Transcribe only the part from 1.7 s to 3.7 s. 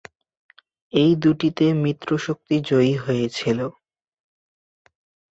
মিত্রশক্তি জয়ী হয়েছিল।